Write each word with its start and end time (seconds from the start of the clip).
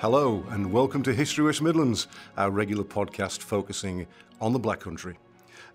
Hello, 0.00 0.42
and 0.48 0.72
welcome 0.72 1.02
to 1.02 1.12
History 1.12 1.44
West 1.44 1.60
Midlands, 1.60 2.08
our 2.38 2.50
regular 2.50 2.84
podcast 2.84 3.40
focusing 3.40 4.06
on 4.40 4.54
the 4.54 4.58
Black 4.58 4.80
Country. 4.80 5.18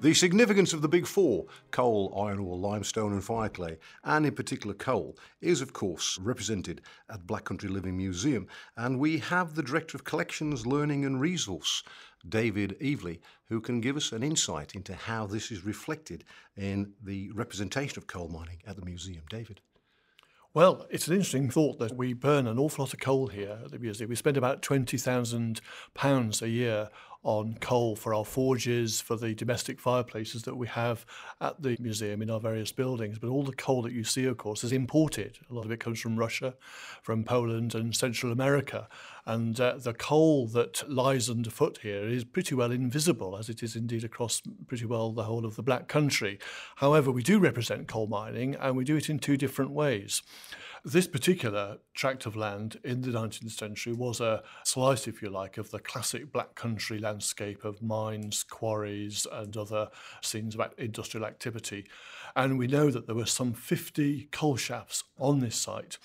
The 0.01 0.15
significance 0.15 0.73
of 0.73 0.81
the 0.81 0.89
Big 0.89 1.05
Four 1.05 1.45
coal, 1.69 2.11
iron 2.27 2.39
ore, 2.39 2.57
limestone, 2.57 3.13
and 3.13 3.21
fireclay, 3.21 3.77
and 4.03 4.25
in 4.25 4.33
particular 4.33 4.73
coal, 4.73 5.15
is 5.41 5.61
of 5.61 5.73
course 5.73 6.17
represented 6.17 6.81
at 7.07 7.27
Black 7.27 7.43
Country 7.43 7.69
Living 7.69 7.95
Museum. 7.97 8.47
And 8.77 8.97
we 8.97 9.19
have 9.19 9.53
the 9.53 9.61
Director 9.61 9.95
of 9.95 10.05
Collections, 10.05 10.65
Learning 10.65 11.05
and 11.05 11.21
Resource, 11.21 11.83
David 12.27 12.75
Eveleigh, 12.81 13.19
who 13.49 13.61
can 13.61 13.79
give 13.79 13.95
us 13.95 14.11
an 14.11 14.23
insight 14.23 14.73
into 14.73 14.95
how 14.95 15.27
this 15.27 15.51
is 15.51 15.63
reflected 15.63 16.23
in 16.57 16.93
the 17.03 17.29
representation 17.35 17.99
of 17.99 18.07
coal 18.07 18.29
mining 18.29 18.63
at 18.65 18.75
the 18.75 18.85
museum. 18.85 19.21
David. 19.29 19.61
Well, 20.55 20.87
it's 20.89 21.09
an 21.09 21.15
interesting 21.15 21.49
thought 21.49 21.79
that 21.79 21.97
we 21.97 22.13
burn 22.13 22.47
an 22.47 22.57
awful 22.57 22.85
lot 22.85 22.93
of 22.93 23.01
coal 23.01 23.27
here 23.27 23.59
at 23.65 23.71
the 23.71 23.77
museum. 23.77 24.09
We 24.09 24.15
spend 24.15 24.37
about 24.37 24.61
£20,000 24.61 26.41
a 26.41 26.49
year 26.49 26.89
on 27.23 27.57
coal 27.59 27.97
for 27.97 28.13
our 28.13 28.23
forges, 28.23 29.01
for 29.01 29.17
the 29.17 29.35
domestic 29.35 29.81
fireplaces 29.81 30.43
that 30.43 30.55
we 30.55 30.67
have 30.67 31.05
at 31.41 31.61
the 31.61 31.75
museum 31.81 32.21
in 32.21 32.29
our 32.29 32.39
various 32.39 32.71
buildings. 32.71 33.19
But 33.19 33.27
all 33.27 33.43
the 33.43 33.51
coal 33.51 33.81
that 33.81 33.91
you 33.91 34.05
see, 34.05 34.23
of 34.23 34.37
course, 34.37 34.63
is 34.63 34.71
imported. 34.71 35.39
A 35.49 35.53
lot 35.53 35.65
of 35.65 35.71
it 35.71 35.81
comes 35.81 35.99
from 35.99 36.15
Russia, 36.15 36.53
from 37.03 37.25
Poland, 37.25 37.75
and 37.75 37.93
Central 37.93 38.31
America. 38.31 38.87
And 39.25 39.59
uh, 39.59 39.77
the 39.77 39.93
coal 39.93 40.47
that 40.47 40.87
lies 40.89 41.29
underfoot 41.29 41.79
here 41.81 42.07
is 42.07 42.23
pretty 42.23 42.53
well 42.53 42.71
invisible, 42.71 43.37
as 43.37 43.49
it 43.49 43.63
is 43.63 43.75
indeed 43.75 44.03
across 44.03 44.41
pretty 44.67 44.85
well 44.85 45.11
the 45.11 45.23
whole 45.23 45.45
of 45.45 45.55
the 45.55 45.63
Black 45.63 45.87
Country. 45.87 46.37
However, 46.75 47.11
we 47.11 47.23
do 47.23 47.39
represent 47.39 47.87
coal 47.87 48.05
mining, 48.05 48.55
and 48.55 48.77
we 48.77 48.83
do 48.83 48.97
it 48.97 49.09
in 49.09 49.17
two 49.17 49.35
different 49.35 49.71
ways. 49.71 50.21
This 50.87 51.07
particular 51.07 51.79
tract 51.95 52.27
of 52.27 52.35
land 52.35 52.79
in 52.83 53.01
the 53.01 53.09
19th 53.09 53.49
century 53.49 53.93
was 53.93 54.21
a 54.21 54.43
slice, 54.63 55.07
if 55.07 55.19
you 55.19 55.31
like, 55.31 55.57
of 55.57 55.71
the 55.71 55.79
classic 55.79 56.31
black 56.31 56.53
country 56.53 56.99
landscape 56.99 57.65
of 57.65 57.81
mines, 57.81 58.43
quarries, 58.43 59.25
and 59.31 59.57
other 59.57 59.89
scenes 60.21 60.53
of 60.53 60.61
industrial 60.77 61.25
activity. 61.25 61.87
And 62.35 62.59
we 62.59 62.67
know 62.67 62.91
that 62.91 63.07
there 63.07 63.15
were 63.15 63.25
some 63.25 63.53
50 63.53 64.29
coal 64.31 64.57
shafts 64.57 65.03
on 65.17 65.39
this 65.39 65.55
site. 65.55 65.97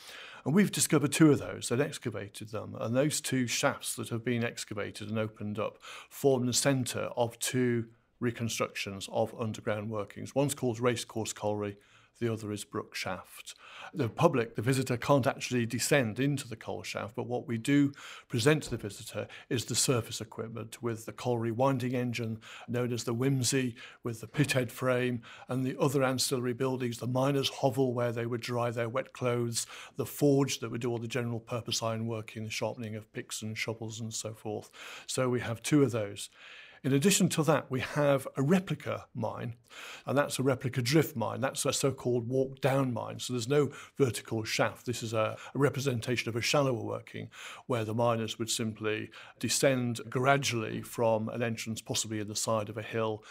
And 0.45 0.55
we've 0.55 0.73
discovered 0.73 1.13
two 1.13 1.31
of 1.31 1.39
those 1.39 1.71
and 1.71 1.81
excavated 1.81 2.51
them. 2.51 2.77
And 2.79 2.97
those 2.97 3.21
two 3.21 3.47
shafts 3.47 3.95
that 3.97 4.09
have 4.09 4.25
been 4.25 4.45
excavated 4.45 5.09
and 5.09 5.19
opened 5.19 5.59
up 5.59 5.79
form 6.09 6.47
the 6.47 6.53
centre 6.53 7.11
of 7.17 7.39
two 7.39 7.87
reconstructions 8.21 9.09
of 9.13 9.35
underground 9.39 9.91
workings. 9.91 10.35
One's 10.35 10.55
called 10.55 10.81
Racecourse 10.81 11.33
Colliery, 11.33 11.77
the 12.19 12.33
other 12.33 12.53
is 12.53 12.65
Brook 12.65 12.95
Shaft. 12.95 13.55
The 13.93 14.09
public, 14.09 14.55
the 14.55 14.63
visitor, 14.63 14.97
can't 14.97 15.27
actually 15.27 15.67
descend 15.67 16.21
into 16.21 16.47
the 16.47 16.57
coal 16.57 16.83
shaft, 16.83 17.17
but 17.17 17.27
what 17.27 17.49
we 17.49 17.59
do 17.59 17.93
present 18.29 18.65
to 18.65 18.71
the 18.71 18.77
visitor 18.77 19.27
is 19.49 19.65
the 19.65 19.75
surface 19.75 20.21
equipment 20.21 20.83
with 20.83 21.07
the 21.07 21.13
colliery 21.13 21.51
winding 21.51 21.95
engine, 21.95 22.39
known 22.69 22.93
as 22.93 23.05
the 23.05 23.15
Whimsy, 23.15 23.75
with 24.05 24.21
the 24.21 24.27
pithead 24.27 24.71
frame, 24.71 25.23
and 25.49 25.65
the 25.65 25.77
other 25.81 26.05
ancillary 26.05 26.53
buildings, 26.53 26.99
the 26.99 27.07
miners' 27.07 27.49
hovel 27.49 27.95
where 27.95 28.13
they 28.13 28.27
would 28.27 28.43
dry 28.43 28.71
their 28.71 28.89
wet 28.89 29.13
clothes, 29.13 29.67
the 29.97 30.07
forge 30.07 30.61
that 30.61 30.71
would 30.71 30.83
do 30.83 30.91
all 30.91 30.99
the 30.99 31.09
general 31.09 31.41
purpose 31.41 31.83
iron 31.83 32.07
working, 32.07 32.45
the 32.45 32.51
sharpening 32.51 32.95
of 32.95 33.13
picks 33.13 33.43
and 33.43 33.57
shovels, 33.57 34.01
and 34.01 34.15
so 34.15 34.35
forth. 34.35 34.71
So 35.07 35.29
we 35.29 35.41
have 35.41 35.63
two 35.63 35.83
of 35.83 35.91
those. 35.91 36.31
In 36.83 36.95
addition 36.95 37.29
to 37.31 37.43
that, 37.43 37.71
we 37.71 37.81
have 37.81 38.27
a 38.39 38.43
replica 38.43 39.05
mine, 39.15 39.57
and 40.07 40.17
that's 40.17 40.39
a 40.39 40.43
replica 40.43 40.81
drift 40.81 41.15
mine. 41.15 41.43
That's 41.43 41.67
a 41.67 41.75
so 41.75 41.93
called 41.93 42.27
walk 42.27 42.63
down 42.63 42.95
mine. 42.95 43.19
So 43.19 43.35
there's 43.35 43.49
no 43.49 43.71
vertical 43.99 44.45
shaft. 44.45 44.87
This 44.87 45.03
is 45.03 45.13
a, 45.13 45.37
a, 45.55 45.59
representation 45.59 46.31
of 46.31 46.37
a 46.37 46.41
shallower 46.41 46.83
working 46.83 47.29
where 47.67 47.85
the 47.85 47.93
miners 47.93 48.39
would 48.39 48.49
simply 48.49 49.11
descend 49.39 50.01
gradually 50.09 50.81
from 50.81 51.29
an 51.29 51.43
entrance, 51.43 51.83
possibly 51.83 52.19
in 52.19 52.29
the 52.29 52.37
side 52.37 52.71
of 52.71 52.79
a 52.79 52.83
hill, 52.83 53.25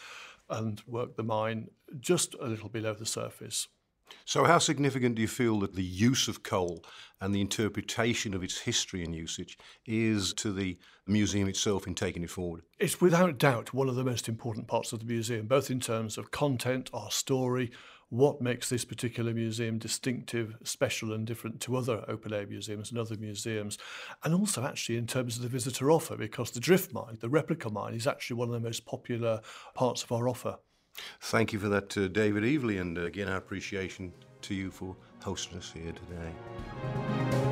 and 0.47 0.83
work 0.85 1.15
the 1.15 1.23
mine 1.23 1.69
just 1.99 2.35
a 2.35 2.45
little 2.45 2.69
below 2.69 2.93
the 2.93 3.05
surface. 3.05 3.67
So, 4.25 4.43
how 4.43 4.59
significant 4.59 5.15
do 5.15 5.21
you 5.21 5.27
feel 5.27 5.59
that 5.59 5.75
the 5.75 5.83
use 5.83 6.27
of 6.27 6.43
coal 6.43 6.83
and 7.21 7.33
the 7.33 7.41
interpretation 7.41 8.33
of 8.33 8.43
its 8.43 8.59
history 8.59 9.03
and 9.03 9.13
usage 9.13 9.57
is 9.85 10.33
to 10.35 10.53
the 10.53 10.77
museum 11.07 11.47
itself 11.47 11.87
in 11.87 11.95
taking 11.95 12.23
it 12.23 12.29
forward? 12.29 12.63
It's 12.79 13.01
without 13.01 13.37
doubt 13.37 13.73
one 13.73 13.89
of 13.89 13.95
the 13.95 14.03
most 14.03 14.29
important 14.29 14.67
parts 14.67 14.93
of 14.93 14.99
the 14.99 15.05
museum, 15.05 15.47
both 15.47 15.69
in 15.69 15.79
terms 15.79 16.17
of 16.17 16.31
content, 16.31 16.89
our 16.93 17.11
story, 17.11 17.71
what 18.09 18.41
makes 18.41 18.69
this 18.69 18.85
particular 18.85 19.33
museum 19.33 19.77
distinctive, 19.77 20.55
special, 20.63 21.13
and 21.13 21.27
different 21.27 21.61
to 21.61 21.75
other 21.75 22.03
open 22.07 22.33
air 22.33 22.47
museums 22.47 22.89
and 22.89 22.99
other 22.99 23.15
museums, 23.17 23.77
and 24.23 24.33
also 24.33 24.63
actually 24.63 24.97
in 24.97 25.05
terms 25.05 25.37
of 25.37 25.43
the 25.43 25.49
visitor 25.49 25.91
offer, 25.91 26.17
because 26.17 26.51
the 26.51 26.59
drift 26.59 26.91
mine, 26.91 27.17
the 27.21 27.29
replica 27.29 27.69
mine, 27.69 27.93
is 27.93 28.07
actually 28.07 28.35
one 28.35 28.47
of 28.47 28.53
the 28.53 28.59
most 28.59 28.85
popular 28.85 29.41
parts 29.75 30.03
of 30.03 30.11
our 30.11 30.27
offer. 30.27 30.57
Thank 31.21 31.53
you 31.53 31.59
for 31.59 31.69
that, 31.69 31.97
uh, 31.97 32.07
David 32.07 32.43
Eveleigh, 32.43 32.79
and 32.79 32.97
uh, 32.97 33.01
again, 33.03 33.27
our 33.27 33.37
appreciation 33.37 34.13
to 34.41 34.53
you 34.53 34.71
for 34.71 34.95
hosting 35.21 35.57
us 35.57 35.71
here 35.71 35.91
today. 35.91 37.48